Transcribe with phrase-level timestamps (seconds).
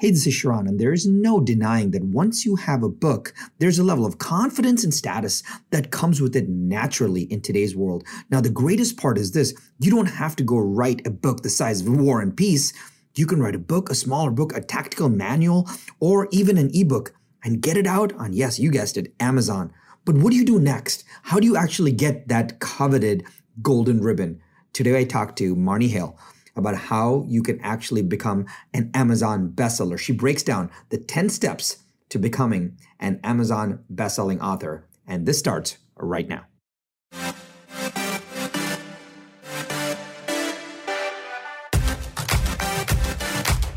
[0.00, 3.34] Hey, this is Sharran, and there is no denying that once you have a book,
[3.58, 5.42] there's a level of confidence and status
[5.72, 8.04] that comes with it naturally in today's world.
[8.30, 11.50] Now, the greatest part is this you don't have to go write a book the
[11.50, 12.72] size of War and Peace.
[13.14, 15.68] You can write a book, a smaller book, a tactical manual,
[15.98, 17.12] or even an ebook
[17.44, 19.70] and get it out on, yes, you guessed it, Amazon.
[20.06, 21.04] But what do you do next?
[21.24, 23.26] How do you actually get that coveted
[23.60, 24.40] golden ribbon?
[24.72, 26.18] Today I talked to Marni Hale
[26.56, 29.98] about how you can actually become an Amazon bestseller.
[29.98, 34.86] She breaks down the 10 steps to becoming an Amazon bestselling author.
[35.06, 36.46] And this starts right now.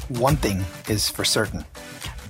[0.09, 1.65] One thing is for certain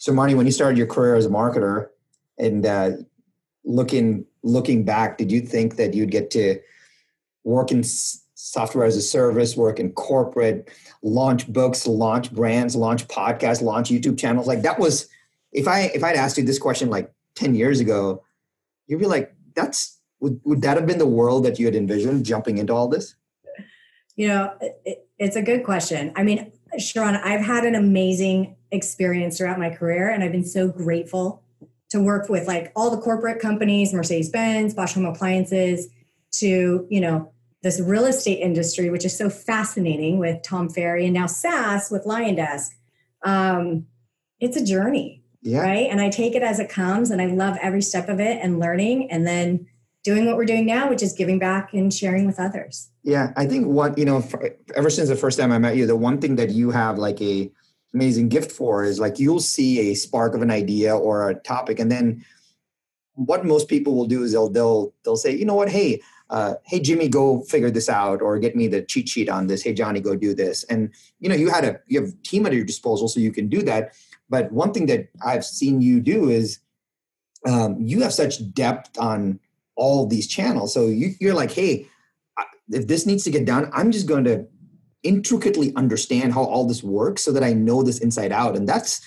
[0.00, 1.88] So, Marni, when you started your career as a marketer,
[2.38, 2.92] and uh,
[3.64, 6.58] looking looking back, did you think that you'd get to
[7.44, 10.70] work in software as a service, work in corporate,
[11.02, 14.46] launch books, launch brands, launch podcasts, launch YouTube channels?
[14.46, 15.06] Like that was
[15.52, 18.24] if I if I'd asked you this question like ten years ago,
[18.86, 22.24] you'd be like, "That's would would that have been the world that you had envisioned
[22.24, 23.16] jumping into all this?"
[24.16, 26.10] You know, it, it's a good question.
[26.16, 30.68] I mean, Sharran, I've had an amazing experience throughout my career, and I've been so
[30.68, 31.42] grateful
[31.90, 35.88] to work with like all the corporate companies, Mercedes Benz, Bosch Home Appliances,
[36.32, 37.32] to, you know,
[37.62, 42.04] this real estate industry, which is so fascinating with Tom Ferry and now SaaS with
[42.04, 42.68] LionDesk.
[43.22, 43.86] Um,
[44.38, 45.60] it's a journey, yeah.
[45.60, 45.88] right?
[45.90, 48.58] And I take it as it comes and I love every step of it and
[48.58, 49.66] learning and then
[50.02, 52.88] doing what we're doing now, which is giving back and sharing with others.
[53.02, 54.26] Yeah, I think what, you know,
[54.74, 57.20] ever since the first time I met you, the one thing that you have like
[57.20, 57.50] a
[57.94, 61.78] amazing gift for is like you'll see a spark of an idea or a topic
[61.78, 62.24] and then
[63.26, 65.68] what most people will do is they'll they'll they'll say you know what?
[65.68, 66.00] Hey
[66.30, 69.62] uh, hey jimmy go figure this out or get me the cheat sheet on this.
[69.62, 70.64] Hey johnny go do this.
[70.64, 73.32] And you know you had a you have a team at your disposal so you
[73.32, 73.94] can do that.
[74.28, 76.60] But one thing that i've seen you do is
[77.46, 79.40] um, you have such depth on
[79.74, 80.74] all these channels.
[80.74, 81.88] So you, you're like hey
[82.70, 84.46] if this needs to get done i'm just going to
[85.02, 88.56] intricately understand how all this works so that I know this inside out.
[88.56, 89.00] And that's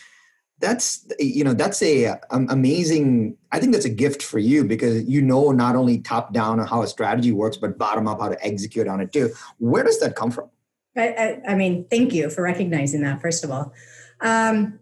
[0.63, 5.03] that's you know that's a um, amazing i think that's a gift for you because
[5.03, 8.29] you know not only top down on how a strategy works but bottom up how
[8.29, 10.49] to execute on it too where does that come from
[10.95, 13.73] i, I, I mean thank you for recognizing that first of all
[14.21, 14.79] um,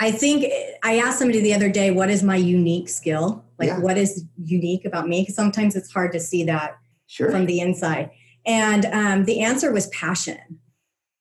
[0.00, 3.78] i think i asked somebody the other day what is my unique skill like yeah.
[3.78, 7.30] what is unique about me because sometimes it's hard to see that sure.
[7.30, 8.10] from the inside
[8.46, 10.60] and um, the answer was passion.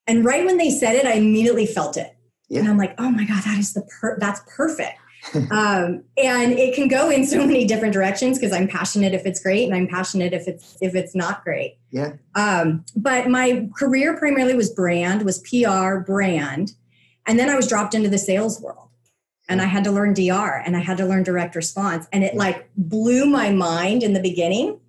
[0.07, 2.15] And right when they said it, I immediately felt it.
[2.47, 2.59] Yeah.
[2.59, 4.99] And I'm like, oh my God, that is the per- that's perfect.
[5.51, 9.41] um, and it can go in so many different directions because I'm passionate if it's
[9.41, 11.79] great and I'm passionate if it's if it's not great.
[11.89, 12.13] Yeah.
[12.35, 16.73] Um, but my career primarily was brand, was PR, brand,
[17.25, 18.89] and then I was dropped into the sales world,
[19.49, 22.35] and I had to learn DR and I had to learn direct response, and it
[22.35, 24.79] like blew my mind in the beginning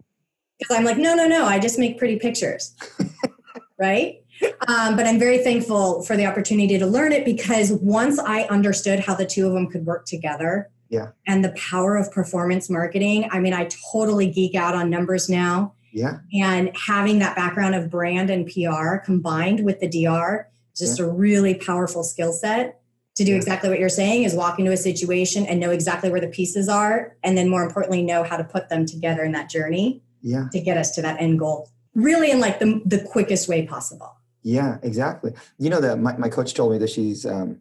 [0.59, 2.75] because I'm like, no, no, no, I just make pretty pictures.
[3.79, 4.23] right?
[4.69, 9.01] Um, but I'm very thankful for the opportunity to learn it because once I understood
[9.01, 11.09] how the two of them could work together yeah.
[11.27, 15.75] and the power of performance marketing, I mean, I totally geek out on numbers now.
[15.93, 16.19] Yeah.
[16.35, 21.07] And having that background of brand and PR combined with the DR, just yeah.
[21.07, 22.81] a really powerful skill set
[23.15, 23.39] to do yeah.
[23.39, 26.69] exactly what you're saying is walk into a situation and know exactly where the pieces
[26.69, 27.17] are.
[27.25, 30.49] And then more importantly, know how to put them together in that journey yeah.
[30.53, 34.15] to get us to that end goal really in like the, the quickest way possible.
[34.43, 35.33] Yeah exactly.
[35.59, 37.61] You know that my, my coach told me that she's um,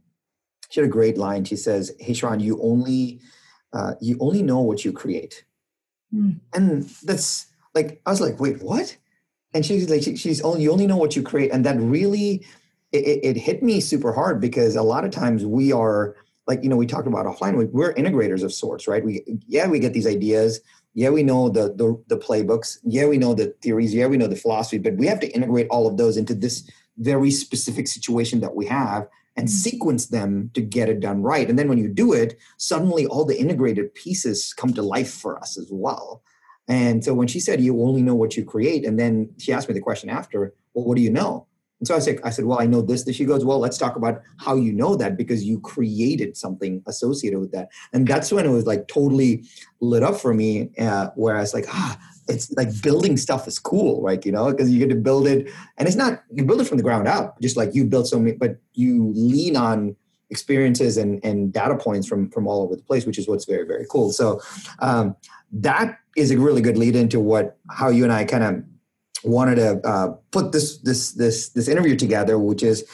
[0.69, 1.45] she had a great line.
[1.45, 3.21] She says hey sharran you only
[3.73, 5.45] uh, you only know what you create.
[6.13, 6.39] Mm.
[6.53, 8.95] and that's like i was like wait what?
[9.53, 11.51] And she's like she, she's only you only know what you create.
[11.51, 12.45] And that really
[12.91, 16.15] it, it, hit me super hard because a lot of times we are
[16.47, 19.03] like you know we talked about offline we, we're integrators of sorts right?
[19.03, 20.61] We yeah we get these ideas
[20.95, 24.27] yeah we know the, the, the playbooks yeah we know the theories yeah we know
[24.27, 28.39] the philosophy but we have to integrate all of those into this very specific situation
[28.39, 29.07] that we have
[29.37, 29.55] and mm-hmm.
[29.55, 33.25] sequence them to get it done right and then when you do it suddenly all
[33.25, 36.23] the integrated pieces come to life for us as well
[36.67, 39.67] and so when she said you only know what you create and then she asked
[39.67, 41.47] me the question after well, what do you know?
[41.79, 43.05] And so I said, I said, well, I know this.
[43.13, 47.39] She goes, well, let's talk about how you know that because you created something associated
[47.39, 47.69] with that.
[47.91, 49.43] And that's when it was like totally
[49.81, 50.69] lit up for me.
[50.79, 54.25] Uh, where I was like, ah, it's like building stuff is cool, right?
[54.25, 56.77] You know, because you get to build it, and it's not you build it from
[56.77, 59.95] the ground up, just like you built so many, but you lean on
[60.29, 63.65] experiences and, and data points from from all over the place, which is what's very
[63.65, 64.11] very cool.
[64.11, 64.41] So
[64.79, 65.15] um,
[65.51, 68.63] that is a really good lead into what how you and I kind of
[69.25, 72.85] wanted to uh, put this this this this interview together, which is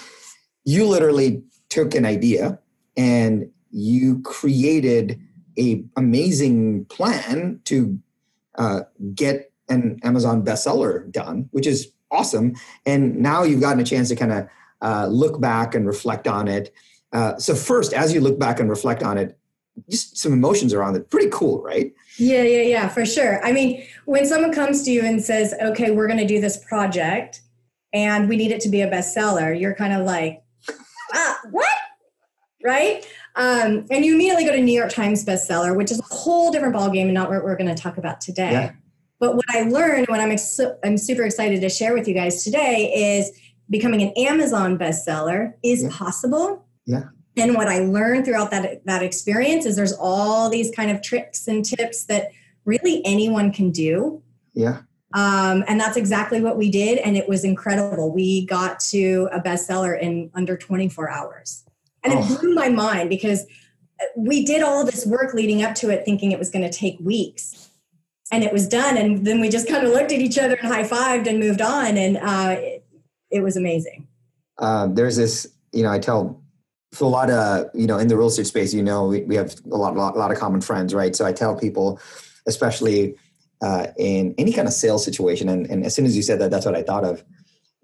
[0.63, 2.59] you literally took an idea
[2.97, 5.19] and you created
[5.57, 7.99] a amazing plan to
[8.55, 8.81] uh,
[9.15, 12.55] get an Amazon bestseller done, which is awesome.
[12.85, 14.47] And now you've gotten a chance to kind of
[14.81, 16.73] uh, look back and reflect on it.
[17.13, 19.37] Uh, so first, as you look back and reflect on it,
[19.89, 21.09] just some emotions around it.
[21.09, 21.93] Pretty cool, right?
[22.17, 23.43] Yeah, yeah, yeah, for sure.
[23.45, 26.63] I mean, when someone comes to you and says, "Okay, we're going to do this
[26.65, 27.41] project,
[27.93, 30.43] and we need it to be a bestseller," you're kind of like,
[31.13, 31.67] "Ah, what?"
[32.63, 33.05] Right?
[33.35, 36.75] Um, and you immediately go to New York Times bestseller, which is a whole different
[36.75, 38.51] ballgame and not what we're going to talk about today.
[38.51, 38.71] Yeah.
[39.19, 42.43] But what I learned, what I'm ex- I'm super excited to share with you guys
[42.43, 43.31] today, is
[43.69, 45.89] becoming an Amazon bestseller is yeah.
[45.91, 46.65] possible.
[46.85, 47.03] Yeah.
[47.37, 51.47] And what I learned throughout that that experience is there's all these kind of tricks
[51.47, 52.31] and tips that
[52.65, 54.21] really anyone can do.
[54.53, 54.81] Yeah.
[55.13, 58.13] Um, and that's exactly what we did, and it was incredible.
[58.13, 61.65] We got to a bestseller in under 24 hours,
[62.03, 62.23] and oh.
[62.23, 63.45] it blew my mind because
[64.15, 66.97] we did all this work leading up to it, thinking it was going to take
[67.01, 67.71] weeks,
[68.31, 68.95] and it was done.
[68.95, 71.61] And then we just kind of looked at each other and high fived and moved
[71.61, 72.85] on, and uh, it,
[73.31, 74.07] it was amazing.
[74.59, 76.40] Uh, there's this, you know, I tell
[76.99, 79.55] a lot of you know in the real estate space you know we, we have
[79.71, 81.15] a lot, lot, lot of common friends right?
[81.15, 81.99] So i tell people
[82.47, 83.15] especially
[83.61, 86.51] uh, in any kind of sales situation and, and as soon as you said that
[86.51, 87.23] that's what i thought of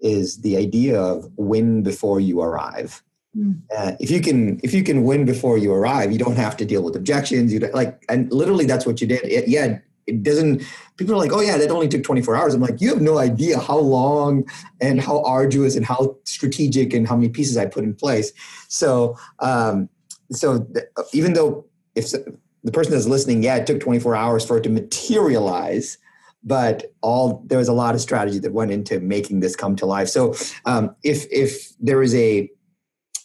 [0.00, 3.02] is the idea of win before you arrive.
[3.36, 3.60] Mm.
[3.76, 6.64] uh, if you can if you can win before you arrive you don't have to
[6.64, 9.22] deal with objections you like and literally that's what you did.
[9.22, 9.78] It, yeah
[10.08, 10.62] it doesn't
[10.96, 12.54] people are like oh yeah that only took 24 hours.
[12.54, 14.48] I'm like you have no idea how long
[14.80, 18.32] and how arduous and how strategic and how many pieces i put in place.
[18.68, 19.88] So um
[20.32, 22.10] so th- even though if
[22.64, 25.98] the person that's listening yeah it took 24 hours for it to materialize
[26.44, 29.86] but all there was a lot of strategy that went into making this come to
[29.86, 30.08] life.
[30.08, 30.34] So
[30.64, 32.50] um, if if there is a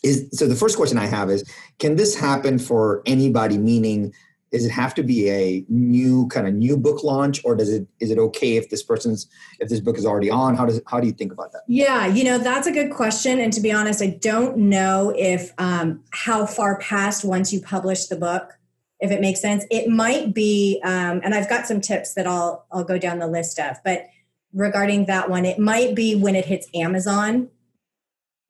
[0.04, 1.50] is so the first question i have is
[1.80, 3.58] can this happen for anybody?
[3.58, 4.14] Meaning
[4.54, 7.88] does it have to be a new kind of new book launch or does it
[8.00, 9.28] is it okay if this person's
[9.60, 10.56] if this book is already on?
[10.56, 11.64] How does how do you think about that?
[11.68, 15.52] Yeah you know that's a good question and to be honest i don't know if
[15.58, 18.54] um, how far past once you publish the book
[19.00, 19.66] if it makes sense.
[19.70, 23.28] It might be um, and i've got some tips that i'll i'll go down the
[23.28, 24.06] list of but
[24.54, 27.50] regarding that one it might be when it hits amazon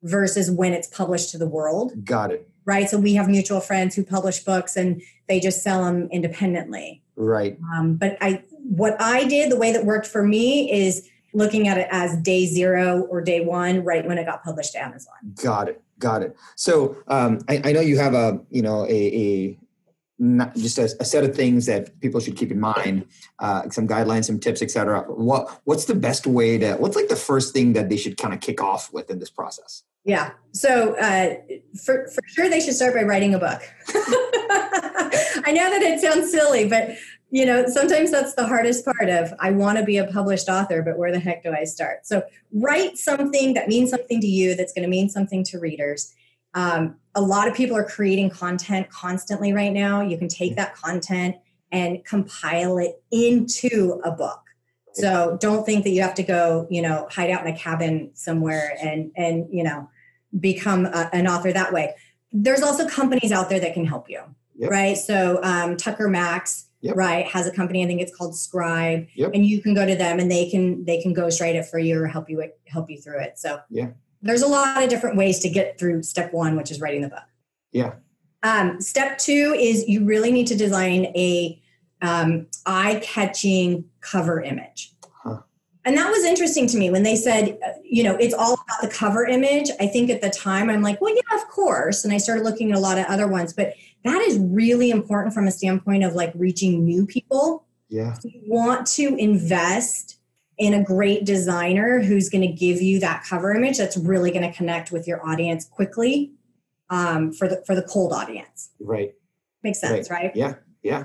[0.02, 2.04] versus when it's published to the world.
[2.04, 2.88] Got it right?
[2.88, 7.02] So we have mutual friends who publish books and they just sell them independently.
[7.16, 7.58] Right.
[7.74, 11.78] Um, but I, what I did, the way that worked for me is looking at
[11.78, 15.14] it as day zero or day one, right when it got published to Amazon.
[15.42, 15.82] Got it.
[15.98, 16.36] Got it.
[16.56, 19.58] So um, I, I, know you have a, you know, a, a
[20.56, 23.04] just a, a, set of things that people should keep in mind,
[23.40, 25.02] uh, some guidelines, some tips, etc.
[25.08, 26.74] What what's the best way to?
[26.74, 29.30] What's like the first thing that they should kind of kick off with in this
[29.30, 29.82] process?
[30.04, 30.32] Yeah.
[30.52, 31.34] So uh,
[31.84, 33.62] for for sure, they should start by writing a book.
[33.88, 36.90] I know that it sounds silly, but
[37.30, 40.82] you know sometimes that's the hardest part of I want to be a published author,
[40.82, 42.06] but where the heck do I start?
[42.06, 46.14] So write something that means something to you, that's going to mean something to readers
[46.54, 50.00] um, a lot of people are creating content constantly right now.
[50.00, 51.36] You can take that content
[51.72, 54.40] and compile it into a book.
[54.92, 58.12] So don't think that you have to go, you know, hide out in a cabin
[58.14, 59.90] somewhere and and you know
[60.40, 61.94] become a, an author that way.
[62.32, 64.20] There's also companies out there that can help you,
[64.56, 64.70] yep.
[64.70, 64.96] right?
[64.96, 66.96] So um, Tucker Max, yep.
[66.96, 67.84] right, has a company.
[67.84, 69.30] I think it's called Scribe, yep.
[69.34, 72.00] and you can go to them and they can they can ghostwrite it for you
[72.02, 73.38] or help you help you through it.
[73.38, 73.90] So yeah,
[74.22, 77.08] there's a lot of different ways to get through step one, which is writing the
[77.08, 77.28] book.
[77.72, 77.94] Yeah.
[78.42, 81.62] Um, step two is you really need to design a
[82.02, 84.92] um, eye-catching cover image.
[85.84, 88.80] And that was interesting to me when they said, uh, you know, it's all about
[88.80, 89.70] the cover image.
[89.80, 92.04] I think at the time I'm like, well, yeah, of course.
[92.04, 93.74] And I started looking at a lot of other ones, but
[94.04, 97.66] that is really important from a standpoint of like reaching new people.
[97.88, 98.16] Yeah.
[98.24, 100.18] You want to invest
[100.56, 104.48] in a great designer who's going to give you that cover image that's really going
[104.48, 106.32] to connect with your audience quickly
[106.90, 108.70] um, for the for the cold audience.
[108.80, 109.14] Right.
[109.62, 110.24] Makes sense, right?
[110.24, 110.36] right?
[110.36, 110.54] Yeah.
[110.82, 111.04] Yeah.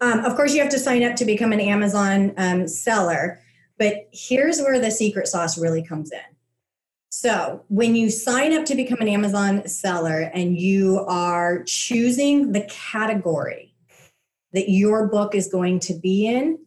[0.00, 3.40] Um, of course, you have to sign up to become an Amazon um, seller,
[3.80, 6.20] but here's where the secret sauce really comes in.
[7.08, 12.60] So, when you sign up to become an Amazon seller and you are choosing the
[12.70, 13.74] category
[14.52, 16.58] that your book is going to be in,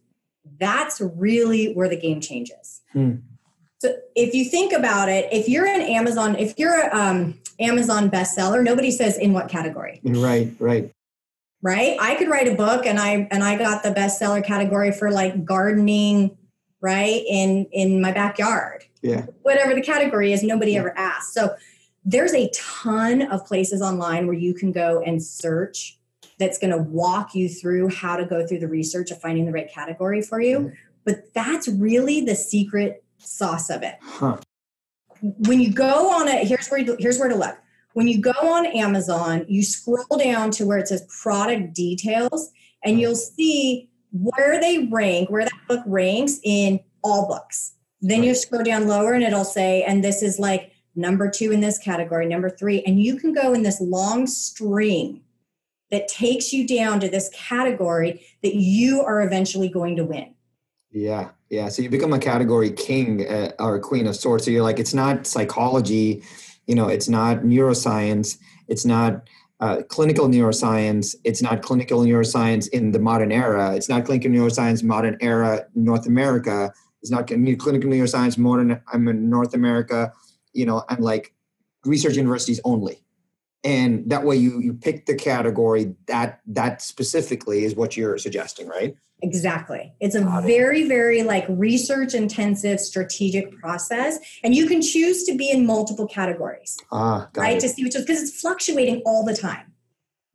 [0.58, 2.82] that's really where the game changes.
[2.92, 3.14] Hmm.
[3.78, 8.10] So, if you think about it, if you're an Amazon, if you're an um, Amazon
[8.10, 10.00] bestseller, nobody says in what category.
[10.02, 10.92] Right, right.
[11.62, 11.96] Right?
[12.00, 15.44] I could write a book and I and I got the bestseller category for like
[15.46, 16.36] gardening,
[16.84, 17.24] right?
[17.28, 20.80] In in my backyard yeah whatever the category is nobody yeah.
[20.80, 21.54] ever asks so
[22.04, 25.98] there's a ton of places online where you can go and search
[26.38, 29.52] that's going to walk you through how to go through the research of finding the
[29.52, 30.74] right category for you mm-hmm.
[31.04, 34.36] but that's really the secret sauce of it huh.
[35.20, 37.56] when you go on it here's where you, here's where to look
[37.92, 42.50] when you go on amazon you scroll down to where it says product details
[42.82, 47.74] and you'll see where they rank where that book ranks in all books
[48.06, 51.60] then you scroll down lower and it'll say, and this is like number two in
[51.60, 52.82] this category, number three.
[52.82, 55.22] And you can go in this long string
[55.90, 60.34] that takes you down to this category that you are eventually going to win.
[60.90, 61.70] Yeah, yeah.
[61.70, 64.44] So you become a category king uh, or queen of sorts.
[64.44, 66.22] So you're like, it's not psychology,
[66.66, 68.36] you know, it's not neuroscience,
[68.68, 69.28] it's not
[69.64, 74.82] uh, clinical neuroscience, it's not clinical neuroscience in the modern era, it's not clinical neuroscience
[74.82, 76.72] modern era North America.
[77.04, 80.10] It's not clinical neuroscience modern i'm in north america
[80.54, 81.34] you know and like
[81.84, 83.03] research universities only
[83.64, 88.68] and that way you you pick the category that that specifically is what you're suggesting
[88.68, 88.96] right?
[89.22, 89.94] Exactly.
[90.00, 90.88] It's a Got very it.
[90.88, 96.78] very like research intensive strategic process and you can choose to be in multiple categories.
[96.92, 97.60] Ah, right it.
[97.60, 99.72] to see which is because it's fluctuating all the time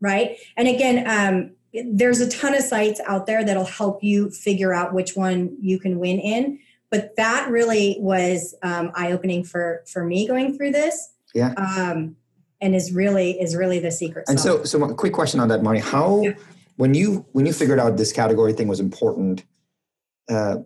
[0.02, 0.38] right?
[0.58, 1.52] And again um,
[1.94, 5.80] there's a ton of sites out there that'll help you figure out which one you
[5.80, 6.60] can win in
[6.90, 11.14] but that really was um, eye-opening for for me going through this.
[11.34, 11.54] Yeah.
[11.54, 12.16] Um,
[12.62, 15.62] and is really is really the secret and so so a quick question on that
[15.62, 16.34] Marni how yeah.
[16.78, 19.44] when you when you figured out this category thing was important
[20.30, 20.58] uh,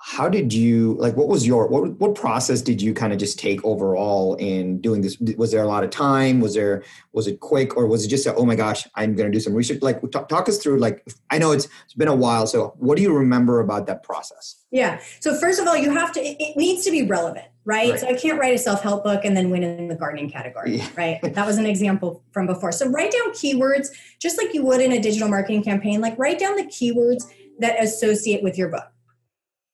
[0.00, 3.38] how did you like what was your what, what process did you kind of just
[3.38, 5.18] take overall in doing this?
[5.36, 6.40] Was there a lot of time?
[6.40, 7.76] Was there was it quick?
[7.76, 9.82] Or was it just a, oh my gosh i'm going to do some research?
[9.82, 12.96] Like talk, talk us through like i know it's it's been a while so what
[12.96, 14.64] do you remember about that process?
[14.70, 15.00] Yeah.
[15.20, 17.90] So first of all you have to it, it needs to be relevant right?
[17.90, 18.00] right?
[18.00, 20.88] so i can't write a self-help book and then win in the gardening category yeah.
[20.96, 21.20] right?
[21.34, 22.72] That was an example from before.
[22.72, 23.88] So write down keywords
[24.20, 27.24] just like you would in a digital marketing campaign like write down the keywords
[27.58, 28.84] that associate with your book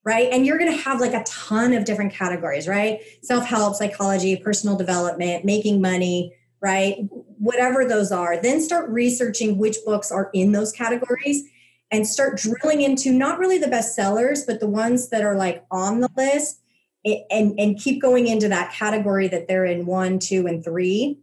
[0.05, 0.29] right?
[0.31, 2.99] And you're going to have like a ton of different categories, right?
[3.21, 6.97] Self help, psychology, personal development, making money, right?
[7.39, 8.41] Whatever those are.
[8.41, 11.43] Then start researching which books are in those categories
[11.91, 15.65] and start drilling into not really the best sellers, but the ones that are like
[15.71, 16.61] on the list
[17.03, 21.19] and, and keep going into that category that they're in one, two, and three.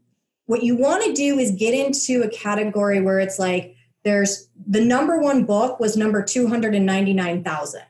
[0.46, 4.80] What you want to do is get into a category where it's like there's the
[4.80, 7.82] number one book was number 299,000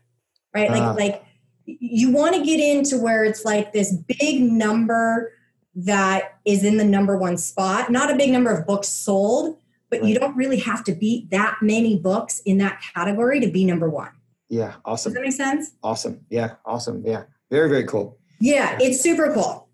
[0.55, 0.71] right?
[0.71, 1.25] Like uh, like
[1.67, 5.33] you want to get into where it's like this big number
[5.75, 9.57] that is in the number one spot, not a big number of books sold,
[9.91, 10.09] but right.
[10.09, 13.89] you don't really have to beat that many books in that category to be number
[13.89, 14.11] one.
[14.49, 15.13] Yeah, awesome.
[15.13, 15.73] Does that make sense?
[15.83, 16.21] Awesome.
[16.29, 17.03] Yeah, awesome.
[17.07, 18.19] Yeah, very, very cool.
[18.41, 19.69] Yeah, it's super cool.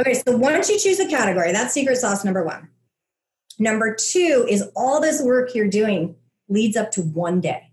[0.00, 2.68] Okay, so once you choose a category, that's secret sauce number one.
[3.60, 6.16] Number two is all this work you're doing
[6.48, 7.70] leads up to one day.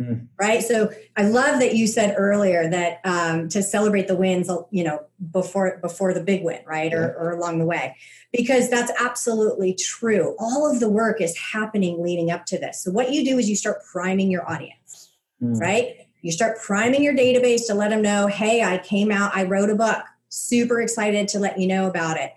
[0.00, 0.28] Mm.
[0.38, 0.62] Right.
[0.62, 5.04] So I love that you said earlier that um, to celebrate the wins, you know,
[5.30, 7.96] before before the big win, right, or, or along the way,
[8.32, 10.34] because that's absolutely true.
[10.38, 12.82] All of the work is happening leading up to this.
[12.82, 15.60] So what you do is you start priming your audience, mm.
[15.60, 15.96] right?
[16.22, 19.68] You start priming your database to let them know, hey, I came out, I wrote
[19.68, 22.32] a book, super excited to let you know about it,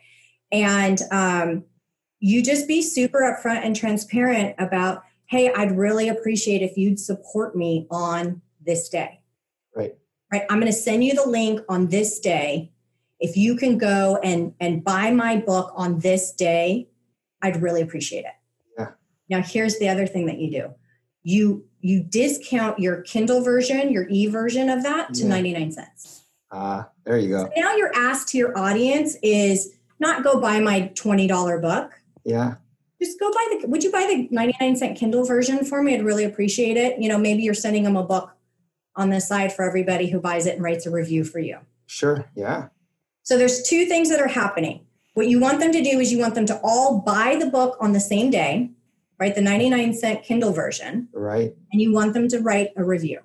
[0.51, 1.63] and um,
[2.19, 5.03] you just be super upfront and transparent about
[5.33, 9.21] hey, I'd really appreciate if you'd support me on this day.
[9.75, 9.95] Right.
[10.31, 10.43] Right.
[10.47, 12.71] I'm going to send you the link on this day.
[13.19, 16.87] If you can go and and buy my book on this day,
[17.41, 18.33] I'd really appreciate it.
[18.77, 18.89] Yeah.
[19.27, 20.73] Now here's the other thing that you do.
[21.23, 25.29] You you discount your Kindle version, your e version of that to yeah.
[25.29, 26.25] 99 cents.
[26.51, 27.45] Ah, uh, there you go.
[27.45, 31.91] So now your ask to your audience is not go buy my $20 book.
[32.23, 32.55] Yeah
[33.03, 35.93] just go buy the would you buy the 99 cent kindle version for me?
[35.93, 36.99] I'd really appreciate it.
[36.99, 38.31] You know maybe you're sending them a book
[38.95, 41.59] on the side for everybody who buys it and writes a review for you.
[41.87, 42.67] Sure yeah.
[43.23, 44.85] So there's two things that are happening.
[45.13, 47.77] What you want them to do is you want them to all buy the book
[47.79, 48.71] on the same day
[49.19, 51.55] right the 99 cent kindle version right.
[51.71, 53.19] and you want them to write a review.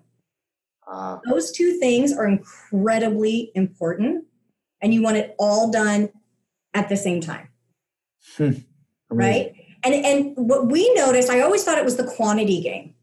[0.86, 4.24] Uh, those two things are incredibly important
[4.80, 6.08] and you want it all done
[6.74, 7.48] at the same time.
[8.36, 8.52] Hmm.
[9.10, 9.54] Right?
[9.84, 12.94] And and what we noticed, I always thought it was the quantity game.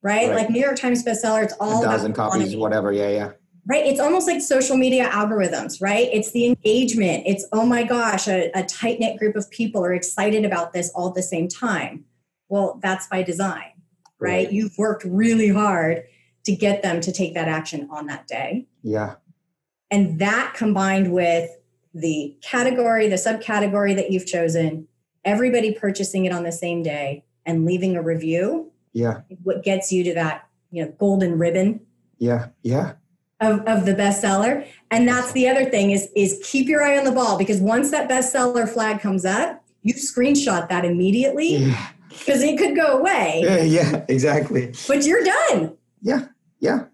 [0.00, 0.28] Right?
[0.28, 0.36] right.
[0.36, 2.56] Like New York Times bestseller, it's all a dozen copies, quantity.
[2.56, 2.92] whatever.
[2.92, 3.30] Yeah, yeah
[3.68, 3.84] right?
[3.84, 6.08] It's almost like social media algorithms, right?
[6.10, 7.24] It's the engagement.
[7.26, 10.90] It's, oh my gosh, a, a tight knit group of people are excited about this
[10.94, 12.04] all at the same time.
[12.48, 13.72] Well, that's by design,
[14.18, 14.46] right?
[14.46, 14.52] right?
[14.52, 16.04] You've worked really hard
[16.44, 18.66] to get them to take that action on that day.
[18.82, 19.16] Yeah.
[19.90, 21.50] And that combined with
[21.92, 24.87] the category, the subcategory that you've chosen,
[25.28, 28.72] everybody purchasing it on the same day and leaving a review.
[28.92, 29.20] Yeah.
[29.42, 31.80] What gets you to that, you know, golden ribbon.
[32.18, 32.48] Yeah.
[32.62, 32.94] Yeah
[33.40, 34.66] of, of the bestseller.
[34.90, 37.90] And that's the other thing is, is keep your eye on the ball because once
[37.90, 41.72] that bestseller flag comes up, you screenshot that immediately
[42.08, 43.42] because it could go away.
[43.44, 44.74] Yeah, yeah, exactly.
[44.86, 45.76] But you're done.
[46.02, 46.26] Yeah,
[46.58, 46.86] yeah.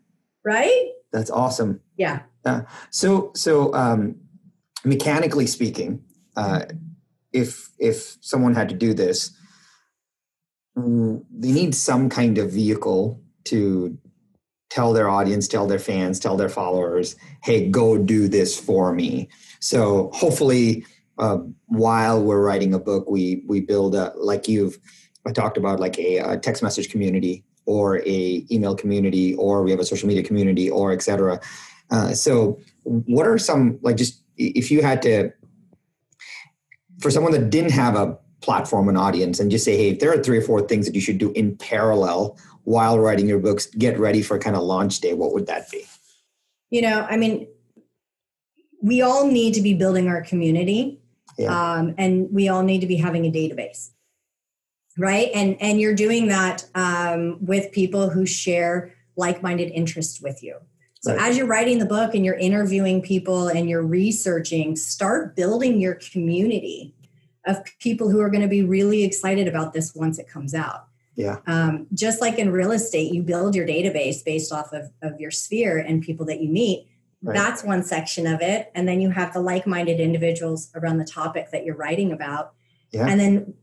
[0.44, 0.90] Right?
[1.12, 1.80] That's awesome.
[1.96, 2.22] Yeah.
[2.44, 4.16] Uh, so, so um,
[4.84, 6.04] mechanically speaking,
[6.36, 6.66] uh,
[7.34, 9.36] if if someone had to do this,
[10.78, 13.98] mm, they need some kind of vehicle to
[14.70, 19.28] tell their audience, tell their fans, tell their followers, hey, go do this for me.
[19.60, 20.86] So hopefully,
[21.18, 24.78] uh, while we're writing a book, we we build a like you've
[25.34, 29.80] talked about like a, a, text message community or a email community, or we have
[29.80, 31.40] a social media community, or etc.
[31.90, 35.32] Uh, so, what are some like just if you had to
[37.00, 40.12] for someone that didn't have a platform and audience and just say hey if there
[40.12, 43.66] are three or four things that you should do in parallel while writing your books
[43.66, 45.84] get ready for kind of launch day what would that be?
[46.70, 47.48] You know i mean
[48.82, 51.00] we all need to be building our community
[51.38, 51.72] yeah.
[51.72, 53.90] um, and we all need to be having a database
[54.98, 55.30] right?
[55.34, 60.58] And and you're doing that um, with people who share like-minded interests with you
[61.04, 61.28] so right.
[61.28, 65.94] as you're writing the book and you're interviewing people and you're researching start building your
[65.94, 66.94] community
[67.46, 70.86] of people who are going to be really excited about this once it comes out
[71.16, 71.38] yeah.
[71.46, 75.30] Um, just like in real estate, you build your database based off of, of your
[75.30, 76.88] sphere and people that you meet.
[77.22, 77.34] Right.
[77.34, 78.70] That's one section of it.
[78.74, 82.52] And then you have the like minded individuals around the topic that you're writing about.
[82.90, 83.06] Yeah.
[83.08, 83.54] And then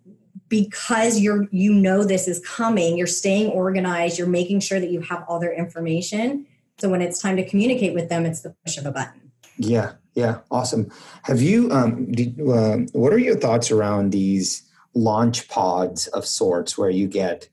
[0.47, 5.01] because you're you know this is coming, you're staying organized, you're making sure that you
[5.01, 6.47] have all their information.
[6.81, 9.31] So when it's time to communicate with them, it's the push of a button.
[9.57, 10.91] Yeah, yeah, awesome.
[11.21, 11.71] Have you?
[11.71, 17.07] Um, did, uh, what are your thoughts around these launch pods of sorts where you
[17.07, 17.47] get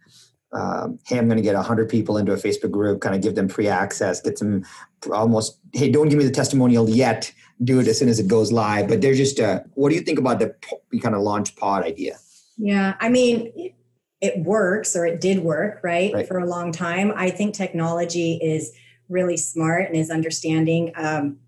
[0.53, 3.37] um, hey i'm going to get 100 people into a facebook group kind of give
[3.37, 4.65] them pre-access get some
[5.13, 8.51] almost hey don't give me the testimonial yet do it as soon as it goes
[8.51, 10.53] live but they're just uh, what do you think about the
[11.01, 12.17] kind of launch pod idea
[12.57, 13.75] yeah i mean it,
[14.21, 18.41] it works or it did work right, right, for a long time i think technology
[18.43, 18.73] is
[19.09, 21.39] really smart and is understanding um,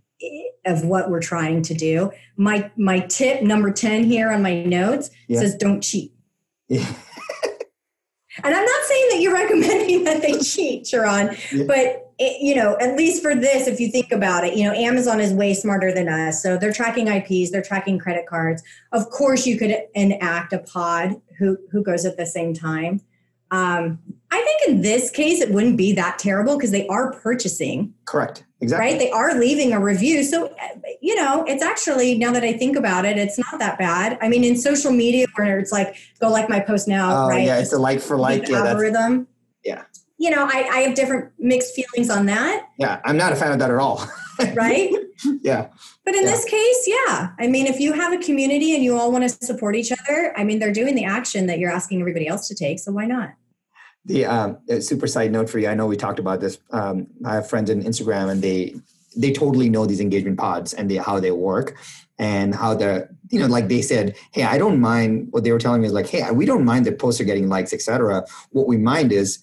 [0.65, 2.11] of what we're trying to do.
[2.37, 5.41] My my tip number 10 here on my notes yeah.
[5.41, 6.13] says don't cheat.
[6.69, 6.87] Yeah.
[8.45, 11.65] and I'm not saying that you're recommending that they cheat, Sharran, yeah.
[11.67, 14.73] but it, you know, at least for this, if you think about it, you know,
[14.73, 16.43] Amazon is way smarter than us.
[16.43, 18.63] So they're tracking IPs, they're tracking credit cards.
[18.93, 23.01] Of course, you could enact a pod who who goes at the same time.
[23.51, 23.99] Um,
[24.33, 27.93] I think in this case, it wouldn't be that terrible because they are purchasing.
[28.05, 28.45] Correct.
[28.61, 28.91] Exactly.
[28.91, 28.99] Right?
[28.99, 30.23] They are leaving a review.
[30.23, 30.55] So,
[31.01, 34.19] you know, it's actually, now that I think about it, it's not that bad.
[34.21, 37.45] I mean, in social media where it's like, go like my post now, oh, right?
[37.45, 38.49] Yeah, it's a like for like.
[38.49, 39.27] Yeah, algorithm.
[39.65, 39.85] Yeah.
[40.19, 42.69] You know, I, I have different mixed feelings on that.
[42.79, 44.07] Yeah, I'm not a fan of that at all.
[44.55, 44.93] right?
[45.43, 45.69] yeah.
[46.05, 46.31] But in yeah.
[46.31, 47.31] this case, yeah.
[47.39, 50.35] I mean, if you have a community and you all want to support each other,
[50.37, 52.79] I mean, they're doing the action that you're asking everybody else to take.
[52.79, 53.31] So why not?
[54.07, 56.59] The um, super side note for you, I know we talked about this.
[56.71, 58.75] Um, I have friends in Instagram, and they
[59.17, 61.77] they totally know these engagement pods and they, how they work
[62.19, 65.59] and how the you know like they said hey i don't mind what they were
[65.59, 68.67] telling me is like hey we don't mind that posts are getting likes etc what
[68.67, 69.39] we mind is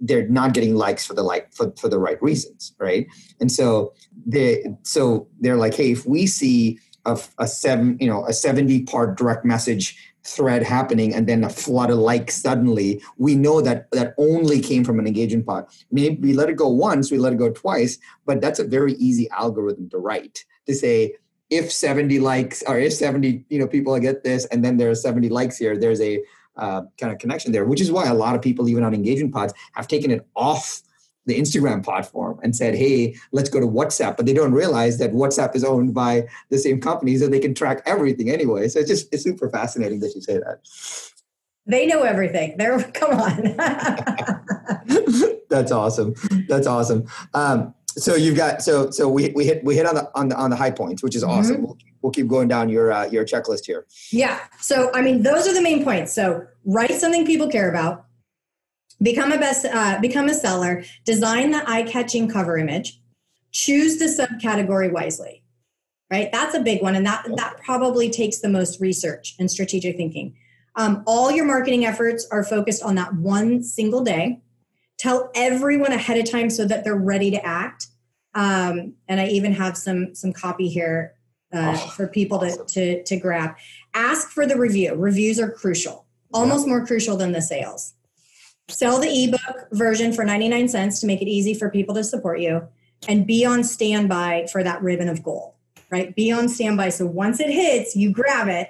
[0.00, 3.06] they're not getting likes for the like for, for the right reasons right
[3.40, 3.92] and so
[4.24, 8.84] they so they're like hey if we see a, a seven you know a 70
[8.84, 13.02] part direct message thread happening and then a flood of likes suddenly.
[13.18, 15.66] We know that that only came from an engagement pod.
[15.90, 18.94] Maybe we let it go once we let it go twice but that's a very
[18.94, 21.14] easy algorithm to write to say
[21.50, 24.94] if 70 likes or if 70 you know people get this and then there are
[24.94, 26.22] 70 likes here there's a
[26.56, 29.32] uh, kind of connection there which is why a lot of people even on engagement
[29.32, 30.82] pods have taken it off
[31.26, 34.16] the Instagram platform and said, hey, let's go to WhatsApp.
[34.16, 37.54] But they don't realize that WhatsApp is owned by the same company, so they can
[37.54, 38.68] track everything anyway.
[38.68, 40.60] So it's just it's super fascinating that you say that.
[41.66, 42.56] They know everything.
[42.56, 43.56] They're come on.
[45.48, 46.14] That's awesome.
[46.48, 47.06] That's awesome.
[47.34, 50.36] Um, so you've got so so we, we hit we hit on the on the
[50.36, 51.32] on the high points, which is mm-hmm.
[51.32, 51.62] awesome.
[51.62, 53.86] We'll, we'll keep going down your uh, your checklist here.
[54.10, 54.40] Yeah.
[54.60, 56.12] So I mean, those are the main points.
[56.12, 58.06] So write something people care about.
[59.02, 60.84] Become a best uh, become a seller.
[61.04, 63.00] Design the eye catching cover image.
[63.50, 65.42] Choose the subcategory wisely.
[66.10, 66.30] Right.
[66.30, 70.36] That's a big one, and that that probably takes the most research and strategic thinking.
[70.76, 74.40] Um, all your marketing efforts are focused on that one single day
[75.02, 77.88] tell everyone ahead of time so that they're ready to act
[78.34, 81.14] um, and i even have some some copy here
[81.52, 82.66] uh, oh, for people awesome.
[82.66, 83.54] to, to to grab
[83.94, 86.74] ask for the review reviews are crucial almost yeah.
[86.74, 87.94] more crucial than the sales
[88.68, 92.40] sell the ebook version for 99 cents to make it easy for people to support
[92.40, 92.66] you
[93.08, 95.54] and be on standby for that ribbon of gold
[95.90, 98.68] right be on standby so once it hits you grab it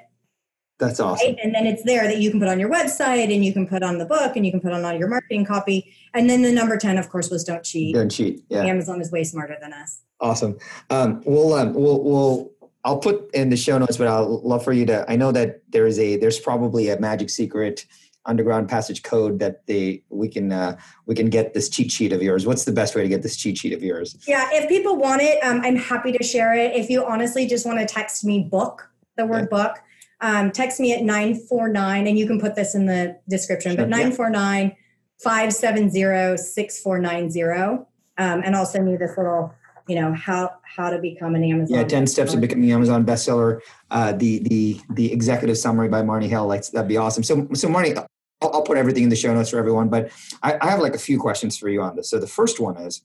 [0.83, 1.29] that's awesome.
[1.29, 1.39] Right?
[1.43, 3.85] And then it's there that you can put on your website and you can put
[3.85, 5.95] on the book and you can put on all your marketing copy.
[6.13, 7.95] And then the number 10, of course, was don't cheat.
[7.95, 8.43] Don't cheat.
[8.49, 8.65] Yeah.
[8.65, 10.01] Amazon is way smarter than us.
[10.21, 10.59] Awesome.
[10.91, 12.51] Um, we'll, um, we'll, we'll,
[12.85, 15.63] I'll put in the show notes, but I'll love for you to, I know that
[15.69, 17.87] there is a, there's probably a magic secret
[18.27, 22.23] underground passage code that they we can uh, we can get this cheat sheet of
[22.23, 24.97] yours what's the best way to get this cheat sheet of yours yeah if people
[24.97, 28.25] want it um, i'm happy to share it if you honestly just want to text
[28.25, 29.65] me book the word yeah.
[29.65, 29.79] book
[30.23, 33.89] um, text me at 949, and you can put this in the description, sure, but
[33.89, 34.77] 949
[35.19, 37.85] 570 6490.
[38.19, 39.53] Um, and I'll send you this little,
[39.89, 41.77] you know, how how to become an Amazon.
[41.77, 43.61] Yeah, 10 steps to becoming an Amazon bestseller.
[43.91, 46.47] Uh, the the the executive summary by Marni Hill.
[46.47, 47.25] Like that'd be awesome.
[47.25, 48.07] So so Marni,
[48.43, 50.11] I'll, I'll put everything in the show notes for everyone, but
[50.43, 52.11] I, I, have like a few questions for you on this.
[52.11, 53.03] So the first one is,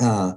[0.00, 0.34] uh,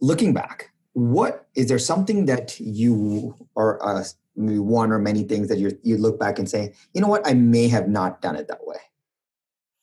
[0.00, 4.04] looking back, what is there something that you or uh,
[4.36, 7.26] maybe one or many things that you you look back and say, you know what,
[7.26, 8.76] I may have not done it that way.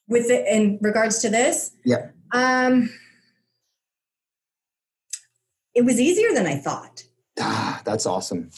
[0.08, 2.90] With it in regards to this, yeah, um,
[5.76, 7.04] it was easier than I thought.
[7.40, 8.50] Ah, that's awesome.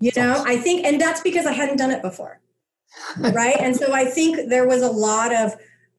[0.00, 0.46] You that's know, awesome.
[0.46, 2.40] I think, and that's because I hadn't done it before,
[3.18, 3.56] right?
[3.60, 5.54] and so I think there was a lot of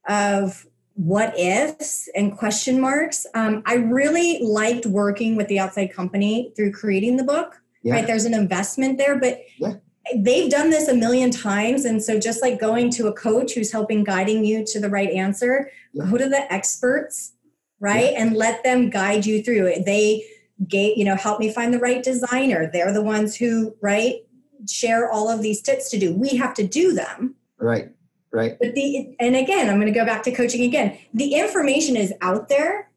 [0.08, 3.26] of what ifs and question marks.
[3.34, 7.96] Um, I really liked working with the outside company through creating the book yeah.
[7.96, 9.74] right there's an investment there but yeah.
[10.18, 13.72] they've done this a million times and so just like going to a coach who's
[13.72, 16.06] helping guiding you to the right answer yeah.
[16.10, 17.34] go to the experts
[17.80, 20.24] right and let them guide you through it they
[20.68, 24.26] gave you know help me find the right designer they're the ones who right
[24.68, 27.90] share all of these tips to do we have to do them right
[28.32, 31.96] right but the and again i'm going to go back to coaching again the information
[31.96, 32.90] is out there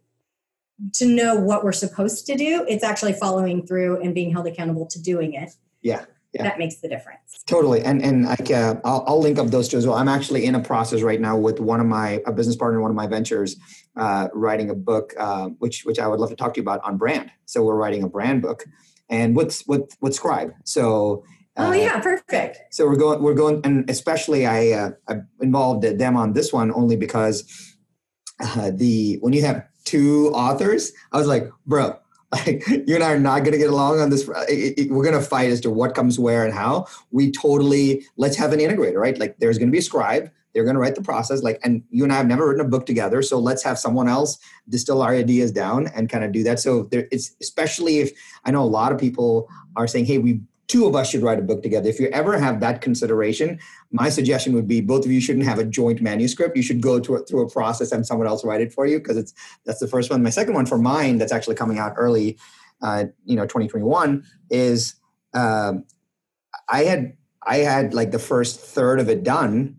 [0.95, 2.65] to know what we're supposed to do.
[2.69, 5.55] It's actually following through and being held accountable to doing it.
[5.83, 6.05] Yeah.
[6.33, 6.45] Yeah.
[6.45, 7.43] That makes the difference.
[7.47, 9.97] Totally, and and I uh, I'll, I'll link up those two as well.
[9.97, 12.91] I'm actually in a process right now with one of my a business partner, one
[12.91, 13.57] of my ventures,
[13.97, 16.81] uh, writing a book, uh, which which I would love to talk to you about
[16.85, 17.31] on brand.
[17.45, 18.65] So we're writing a brand book,
[19.11, 20.55] and what's with with Scribe.
[20.65, 21.23] So
[21.57, 22.59] oh uh, yeah, perfect.
[22.71, 26.73] So we're going we're going, and especially I uh, I involved them on this one
[26.73, 27.45] only because
[28.41, 31.97] uh, the when you have two authors, I was like, bro,
[32.33, 34.29] like you and I are not going to get along on this.
[34.49, 36.87] It, it, we're going to fight as to what comes where and how.
[37.11, 39.19] We totally let's have an integrator, right?
[39.19, 40.31] Like there's going to be a scribe.
[40.53, 41.43] They're going to write the process.
[41.43, 44.09] Like, and you and I have never written a book together, so let's have someone
[44.09, 44.39] else
[44.69, 46.61] distill our ideas down and kind of do that.
[46.61, 48.13] So there, it's especially if
[48.45, 50.41] I know a lot of people are saying, hey, we
[50.73, 51.87] two of us should write a book together.
[51.87, 55.59] If you ever have that consideration, my suggestion would be both of you shouldn't have
[55.59, 56.57] a joint manuscript.
[56.57, 59.19] You should go to, through a process and someone else write it for you because
[59.19, 59.35] it's
[59.67, 60.23] that's the first one.
[60.23, 62.39] My second one for mine that's actually coming out early,
[62.81, 64.95] uh, you know, 2021 is
[65.35, 65.85] um,
[66.71, 69.77] I had I had like the first third of it done.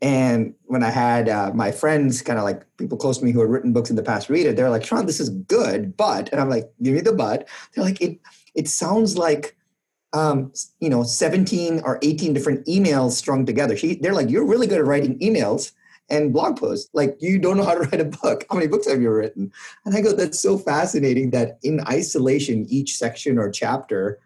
[0.00, 3.38] And when I had uh, my friends, kind of like people close to me who
[3.42, 6.28] had written books in the past, read it, they're like, "Sean, this is good, but,"
[6.32, 8.18] and I'm like, "Give me the but." They're like, "It
[8.56, 9.56] it sounds like
[10.12, 13.76] um, you know, 17 or 18 different emails strung together.
[13.76, 15.72] She, they're like, you're really good at writing emails
[16.10, 16.90] and blog posts.
[16.92, 18.44] Like, you don't know how to write a book.
[18.50, 19.52] How many books have you written?
[19.84, 24.20] And I go, that's so fascinating that in isolation, each section or chapter,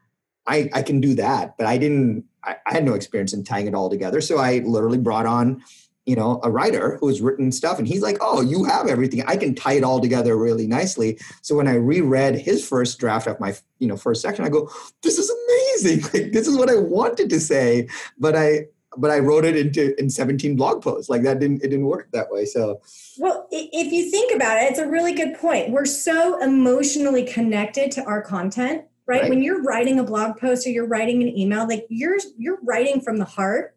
[0.47, 1.57] I, I can do that.
[1.57, 4.21] But I didn't, I, I had no experience in tying it all together.
[4.21, 5.63] So I literally brought on
[6.07, 9.23] you know a writer who's written stuff and he's like oh you have everything.
[9.27, 11.19] I can tie it all together really nicely.
[11.43, 14.71] So when i reread his first draft of my you know first section i go
[15.03, 16.03] this is amazing.
[16.15, 17.89] Like this is what i wanted to say
[18.19, 18.67] but i
[18.97, 21.11] but i wrote it into in 17 blog posts.
[21.11, 22.47] Like that didn't it didn't work that way.
[22.47, 22.81] So
[23.19, 25.71] well if you think about it it's a really good point.
[25.71, 29.31] We're so emotionally connected to our content right, right.
[29.31, 33.01] when you're writing a blog post or you're writing an email like you're you're writing
[33.01, 33.76] from the heart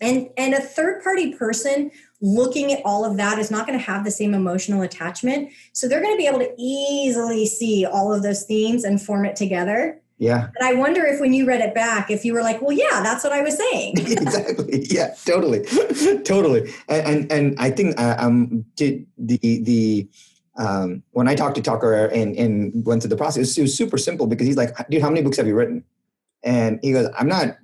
[0.00, 3.84] And and a third party person looking at all of that is not going to
[3.84, 5.50] have the same emotional attachment.
[5.72, 9.24] So they're going to be able to easily see all of those themes and form
[9.24, 10.00] it together.
[10.18, 10.48] Yeah.
[10.58, 13.02] And I wonder if when you read it back, if you were like, well, yeah,
[13.02, 13.98] that's what I was saying.
[13.98, 14.86] exactly.
[14.90, 15.62] Yeah, totally.
[16.24, 16.72] totally.
[16.88, 20.08] And, and, and I think uh, um, the, the, the
[20.56, 23.62] um, when I talked to Tucker and, and went through the process, it was, it
[23.62, 25.84] was, super simple because he's like, dude, how many books have you written?
[26.42, 27.56] And he goes, I'm not,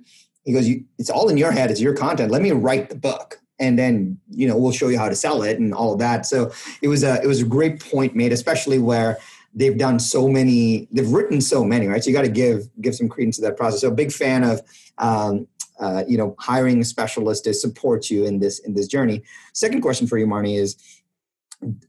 [0.45, 1.71] he goes, it's all in your head.
[1.71, 2.31] It's your content.
[2.31, 5.43] Let me write the book and then you know we'll show you how to sell
[5.43, 6.25] it and all of that.
[6.25, 9.17] So it was a it was a great point made especially where
[9.53, 12.03] they've done so many they've written so many right?
[12.03, 13.81] So you got to give give some credence to that process.
[13.81, 14.61] So a big fan of
[14.97, 15.47] um,
[15.79, 19.23] uh, you know hiring a specialist to support you in this in this journey.
[19.53, 20.77] Second question for you marni is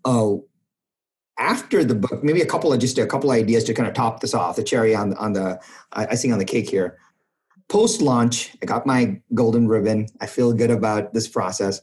[0.05, 0.45] oh
[1.39, 3.95] after the book maybe a couple of just a couple of ideas to kind of
[3.95, 5.61] top this off the cherry on on the
[5.93, 6.97] i see on the cake here
[7.69, 10.07] post launch, I got my golden ribbon.
[10.21, 11.81] I feel good about this process.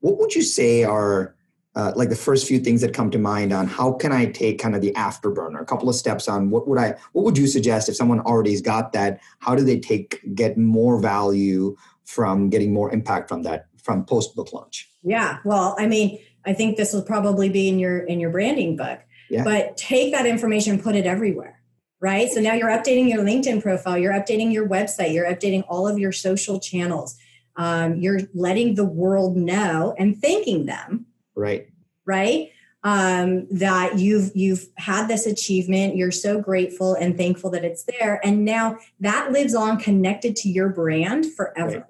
[0.00, 1.34] What would you say are
[1.76, 4.58] uh, like the first few things that come to mind on how can I take
[4.58, 5.60] kind of the afterburner?
[5.60, 8.60] A couple of steps on what would I what would you suggest if someone already's
[8.60, 9.20] got that?
[9.38, 14.34] How do they take get more value from getting more impact from that from post
[14.34, 14.90] book launch?
[15.02, 18.76] Yeah, well, I mean, I think this will probably be in your in your branding
[18.76, 19.00] book.
[19.28, 19.44] Yeah.
[19.44, 21.59] But take that information, put it everywhere
[22.00, 22.30] right?
[22.30, 25.98] So now you're updating your LinkedIn profile, you're updating your website, you're updating all of
[25.98, 27.16] your social channels.
[27.56, 31.06] Um, you're letting the world know and thanking them.
[31.34, 31.68] Right.
[32.06, 32.52] Right.
[32.82, 35.96] Um, that you've you've had this achievement.
[35.96, 40.48] You're so grateful and thankful that it's there, and now that lives on, connected to
[40.48, 41.70] your brand forever.
[41.70, 41.84] Right.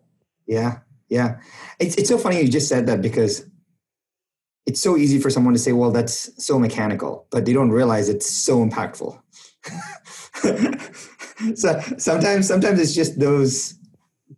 [0.49, 1.38] Yeah, yeah.
[1.79, 3.46] It's it's so funny you just said that because
[4.66, 8.09] it's so easy for someone to say, "Well, that's so mechanical," but they don't realize
[8.09, 9.16] it's so impactful.
[11.55, 13.75] so sometimes sometimes it's just those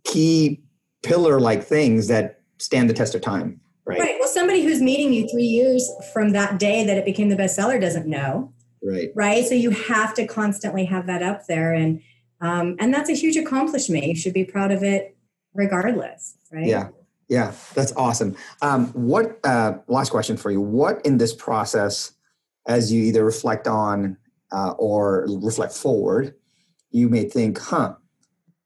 [0.03, 0.61] key
[1.01, 3.99] pillar like things that stand the test of time right?
[3.99, 4.15] Right.
[4.19, 7.79] Well somebody who's meeting you three years from that day that it became the bestseller
[7.79, 8.53] doesn't know.
[8.81, 9.09] Right.
[9.15, 9.45] Right?
[9.45, 11.73] So you have to constantly have that up there.
[11.73, 12.01] And
[12.41, 14.03] um, and that's a huge accomplishment.
[14.05, 15.15] You should be proud of it
[15.53, 16.65] regardless right?
[16.65, 16.89] Yeah.
[17.29, 17.53] Yeah.
[17.73, 18.35] That's awesome.
[18.61, 20.61] Um, what uh, last question for you.
[20.61, 22.11] What in this process
[22.67, 24.17] as you either reflect on
[24.53, 26.35] uh, or reflect forward,
[26.91, 27.95] you may think, huh,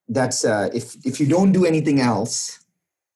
[0.10, 2.60] that's uh, if if you don't do anything else,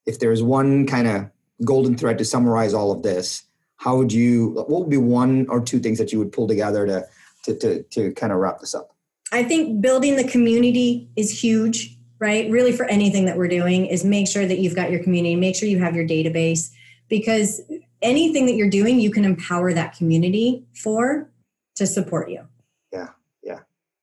[0.05, 1.29] if there's one kind of
[1.63, 3.43] golden thread to summarize all of this,
[3.77, 4.51] how would you?
[4.67, 7.05] What would be one or two things that you would pull together to
[7.43, 8.95] to to, to kind of wrap this up?
[9.31, 12.49] I think building the community is huge, right?
[12.49, 15.55] Really, for anything that we're doing, is make sure that you've got your community, make
[15.55, 16.69] sure you have your database,
[17.07, 17.61] because
[18.01, 21.31] anything that you're doing, you can empower that community for
[21.75, 22.45] to support you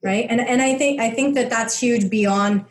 [0.08, 0.26] right?
[0.30, 2.64] And and i think i think that that's huge beyond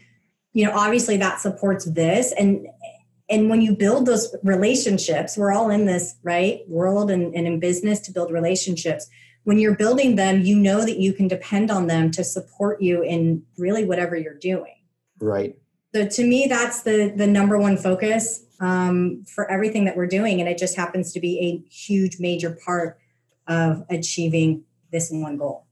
[0.54, 2.34] you know obviously that supports this.
[2.34, 2.68] And
[3.30, 7.60] and when you build those relationships we're all in this right world and, and in
[7.60, 9.08] business to build relationships.
[9.44, 13.04] When you're building them you know that you can depend on them to support you
[13.04, 14.78] in really whatever you're doing.
[15.20, 15.56] Right.
[15.94, 20.40] So to me that's the the number one focus um, for everything that we're doing.
[20.40, 22.98] And it just happens to be a huge major part
[23.46, 25.67] of achieving this one goal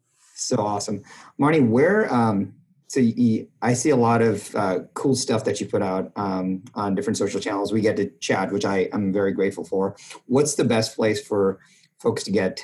[0.48, 1.04] so awesome,
[1.40, 1.68] Marni.
[1.68, 2.54] Where um,
[2.88, 6.64] so you, I see a lot of uh, cool stuff that you put out um,
[6.76, 7.74] on different social channels.
[7.74, 9.96] We get to chat, which I am very grateful for.
[10.28, 11.60] What's the best place for
[12.00, 12.62] folks to get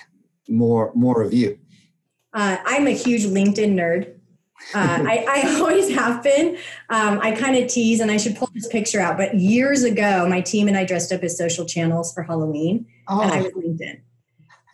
[0.48, 1.60] more more of you?
[2.34, 4.16] Uh, I'm a huge LinkedIn nerd.
[4.76, 6.56] Uh, I, I, always have been.
[6.90, 9.18] Um, I kind of tease, and I should pull this picture out.
[9.18, 13.22] But years ago, my team and I dressed up as social channels for Halloween, oh.
[13.22, 13.44] and I oh.
[13.44, 14.02] was LinkedIn.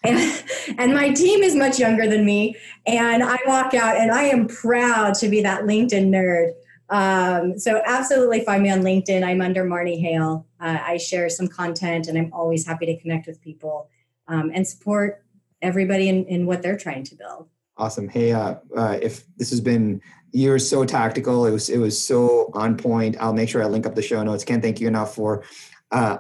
[0.08, 2.56] And, and my team is much younger than me.
[2.86, 6.54] And I walk out and I am proud to be that LinkedIn nerd.
[6.90, 9.24] Um, so absolutely find me on LinkedIn.
[9.24, 10.48] I'm under Marni Hale.
[10.60, 13.90] Uh, I share some content and I'm always happy to connect with people
[14.28, 15.24] um, and support
[15.62, 17.50] everybody in, in what they're trying to build.
[17.78, 18.08] Awesome.
[18.08, 22.50] Hey, uh, uh, if this has been years so tactical, it was it was so
[22.54, 23.16] on point.
[23.20, 24.44] I'll make sure I link up the show notes.
[24.44, 25.44] Can't thank you enough for
[25.92, 26.18] uh,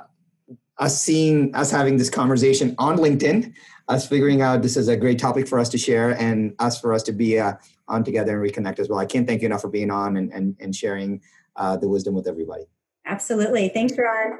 [0.77, 3.53] us seeing us having this conversation on LinkedIn,
[3.87, 6.93] us figuring out this is a great topic for us to share, and us for
[6.93, 7.53] us to be uh,
[7.87, 8.99] on together and reconnect as well.
[8.99, 11.21] I can't thank you enough for being on and and, and sharing
[11.55, 12.65] uh, the wisdom with everybody.
[13.05, 13.69] Absolutely.
[13.69, 14.39] Thanks, Ron.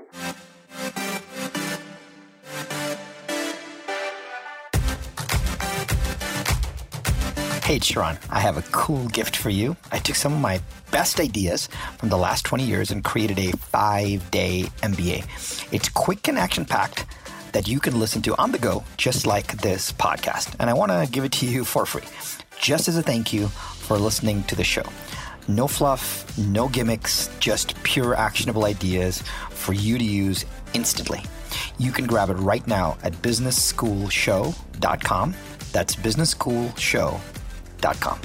[7.63, 9.75] Hey, Sharran, I have a cool gift for you.
[9.91, 13.51] I took some of my best ideas from the last 20 years and created a
[13.57, 15.73] five day MBA.
[15.73, 17.05] It's quick and action packed
[17.51, 20.55] that you can listen to on the go, just like this podcast.
[20.60, 22.03] And I want to give it to you for free,
[22.60, 24.83] just as a thank you for listening to the show.
[25.47, 31.23] No fluff, no gimmicks, just pure actionable ideas for you to use instantly.
[31.77, 35.36] You can grab it right now at businessschoolshow.com.
[35.71, 38.21] That's businessschoolshow.com.